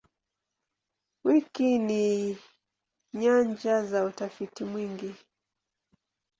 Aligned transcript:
Wiki 1.23 1.79
ni 1.79 2.37
nyanja 3.13 3.83
za 3.85 4.03
utafiti 4.05 4.63
mwingi. 4.63 5.15